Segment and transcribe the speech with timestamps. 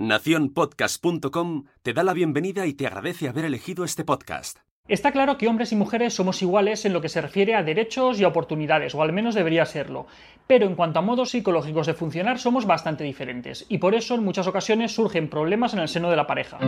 [0.00, 4.60] Naciónpodcast.com te da la bienvenida y te agradece haber elegido este podcast.
[4.88, 8.18] Está claro que hombres y mujeres somos iguales en lo que se refiere a derechos
[8.18, 10.06] y oportunidades, o al menos debería serlo,
[10.46, 14.24] pero en cuanto a modos psicológicos de funcionar somos bastante diferentes, y por eso en
[14.24, 16.58] muchas ocasiones surgen problemas en el seno de la pareja.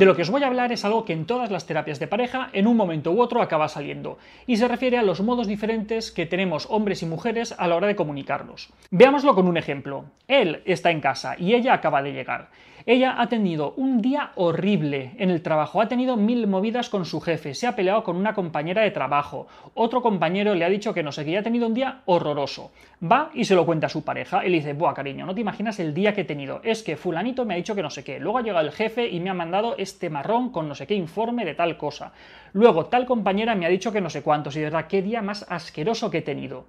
[0.00, 2.06] De lo que os voy a hablar es algo que en todas las terapias de
[2.06, 6.10] pareja en un momento u otro acaba saliendo, y se refiere a los modos diferentes
[6.10, 8.70] que tenemos hombres y mujeres a la hora de comunicarnos.
[8.90, 10.06] Veámoslo con un ejemplo.
[10.26, 12.48] Él está en casa y ella acaba de llegar.
[12.92, 17.20] Ella ha tenido un día horrible en el trabajo, ha tenido mil movidas con su
[17.20, 21.04] jefe, se ha peleado con una compañera de trabajo, otro compañero le ha dicho que
[21.04, 22.72] no sé, ya ha tenido un día horroroso.
[23.00, 25.40] Va y se lo cuenta a su pareja y le dice, buah, cariño, no te
[25.40, 28.02] imaginas el día que he tenido, es que fulanito me ha dicho que no sé
[28.02, 30.88] qué, luego ha llegado el jefe y me ha mandado este marrón con no sé
[30.88, 32.12] qué informe de tal cosa.
[32.54, 34.56] Luego tal compañera me ha dicho que no sé cuántos.
[34.56, 36.66] Y de verdad, qué día más asqueroso que he tenido.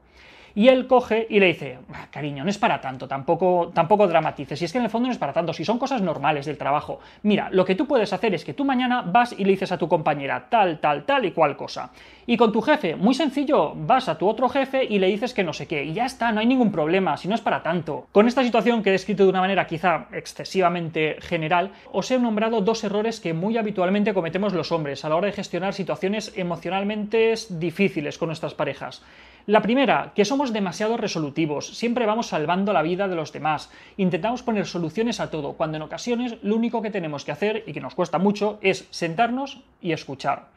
[0.56, 4.62] Y él coge y le dice, ah, cariño, no es para tanto, tampoco, tampoco dramatices.
[4.62, 6.58] Y es que en el fondo no es para tanto, si son cosas normales del
[6.58, 7.00] trabajo.
[7.24, 9.78] Mira, lo que tú puedes hacer es que tú mañana vas y le dices a
[9.78, 11.92] tu compañera tal, tal, tal y cual cosa.
[12.28, 15.44] Y con tu jefe, muy sencillo, vas a tu otro jefe y le dices que
[15.44, 15.84] no sé qué.
[15.84, 18.08] Y ya está, no hay ningún problema, si no es para tanto.
[18.12, 22.62] Con esta situación que he descrito de una manera quizá excesivamente general, os he nombrado
[22.62, 27.12] dos errores que muy habitualmente cometemos los hombres a la hora de gestionar situaciones emocionalmente
[27.50, 29.04] difíciles con nuestras parejas.
[29.48, 34.42] La primera, que somos demasiado resolutivos, siempre vamos salvando la vida de los demás, intentamos
[34.42, 37.82] poner soluciones a todo, cuando en ocasiones lo único que tenemos que hacer, y que
[37.82, 40.48] nos cuesta mucho, es sentarnos y escuchar.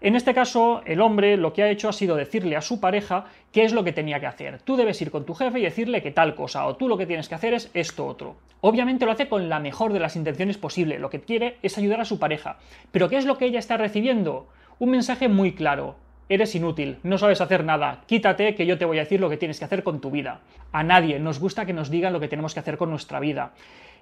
[0.00, 3.24] En este caso, el hombre lo que ha hecho ha sido decirle a su pareja
[3.50, 4.62] qué es lo que tenía que hacer.
[4.62, 7.06] Tú debes ir con tu jefe y decirle que tal cosa, o tú lo que
[7.06, 8.36] tienes que hacer es esto otro.
[8.60, 12.00] Obviamente lo hace con la mejor de las intenciones posible, lo que quiere es ayudar
[12.00, 12.58] a su pareja.
[12.92, 14.46] Pero ¿qué es lo que ella está recibiendo?
[14.78, 15.96] Un mensaje muy claro
[16.28, 19.36] eres inútil, no sabes hacer nada, quítate que yo te voy a decir lo que
[19.36, 20.40] tienes que hacer con tu vida.
[20.72, 23.52] A nadie nos gusta que nos digan lo que tenemos que hacer con nuestra vida.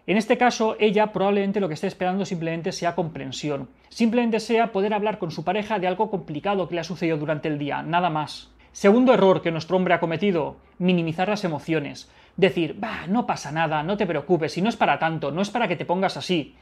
[0.07, 4.95] En este caso, ella probablemente lo que esté esperando simplemente sea comprensión, simplemente sea poder
[4.95, 8.09] hablar con su pareja de algo complicado que le ha sucedido durante el día, nada
[8.09, 8.51] más.
[8.71, 12.11] Segundo error que nuestro hombre ha cometido, minimizar las emociones.
[12.37, 15.51] Decir, va, no pasa nada, no te preocupes, si no es para tanto, no es
[15.51, 16.55] para que te pongas así.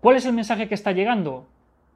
[0.00, 1.46] ¿Cuál es el mensaje que está llegando?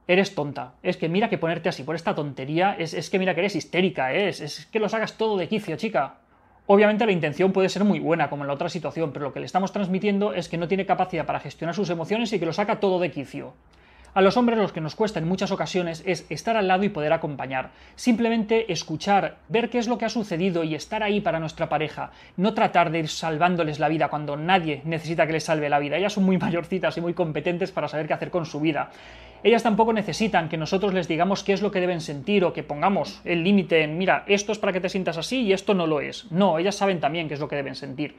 [0.09, 0.75] Eres tonta.
[0.83, 4.15] Es que mira que ponerte así por esta tontería, es, que mira que eres histérica,
[4.15, 4.29] ¿eh?
[4.29, 6.19] es, es que lo sacas todo de quicio, chica.
[6.67, 9.41] Obviamente la intención puede ser muy buena, como en la otra situación, pero lo que
[9.41, 12.53] le estamos transmitiendo es que no tiene capacidad para gestionar sus emociones y que lo
[12.53, 13.55] saca todo de quicio.
[14.17, 16.89] A los hombres los que nos cuesta en muchas ocasiones es estar al lado y
[16.89, 17.73] poder acompañar.
[17.97, 22.13] Simplemente escuchar, ver qué es lo que ha sucedido y estar ahí para nuestra pareja.
[22.39, 25.99] No tratar de ir salvándoles la vida cuando nadie necesita que les salve la vida.
[25.99, 28.89] Ellas son muy mayorcitas y muy competentes para saber qué hacer con su vida.
[29.43, 32.63] Ellas tampoco necesitan que nosotros les digamos qué es lo que deben sentir o que
[32.63, 35.87] pongamos el límite en, mira, esto es para que te sientas así y esto no
[35.87, 36.33] lo es.
[36.33, 38.15] No, ellas saben también qué es lo que deben sentir.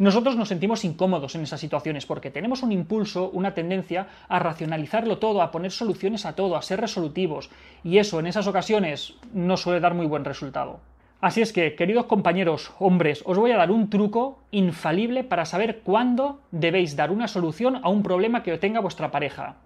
[0.00, 5.18] Nosotros nos sentimos incómodos en esas situaciones porque tenemos un impulso, una tendencia a racionalizarlo
[5.18, 7.50] todo, a poner soluciones a todo, a ser resolutivos,
[7.84, 10.80] y eso en esas ocasiones no suele dar muy buen resultado.
[11.20, 15.80] Así es que, queridos compañeros, hombres, os voy a dar un truco infalible para saber
[15.80, 19.56] cuándo debéis dar una solución a un problema que tenga vuestra pareja.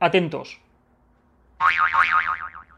[0.00, 0.58] Atentos.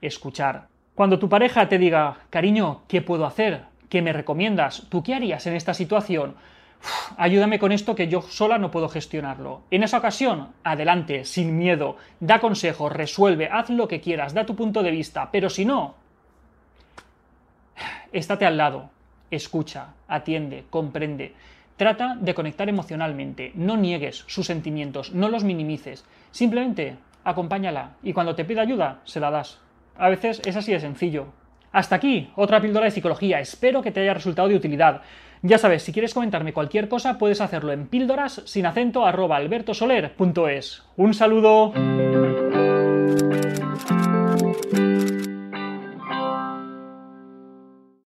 [0.00, 0.66] Escuchar.
[0.96, 3.66] Cuando tu pareja te diga, cariño, ¿qué puedo hacer?
[3.88, 4.88] ¿Qué me recomiendas?
[4.88, 6.34] ¿Tú qué harías en esta situación?
[7.16, 9.62] Ayúdame con esto que yo sola no puedo gestionarlo.
[9.70, 14.54] En esa ocasión, adelante, sin miedo, da consejos, resuelve, haz lo que quieras, da tu
[14.54, 15.94] punto de vista, pero si no,
[18.12, 18.90] estate al lado,
[19.30, 21.34] escucha, atiende, comprende.
[21.76, 28.36] Trata de conectar emocionalmente, no niegues sus sentimientos, no los minimices, simplemente acompáñala y cuando
[28.36, 29.58] te pida ayuda, se la das.
[29.96, 31.26] A veces es así de sencillo.
[31.74, 33.40] Hasta aquí, otra píldora de psicología.
[33.40, 35.02] Espero que te haya resultado de utilidad.
[35.42, 40.84] Ya sabes, si quieres comentarme cualquier cosa, puedes hacerlo en píldoras sin acento arroba albertosoler.es.
[40.96, 41.72] Un saludo.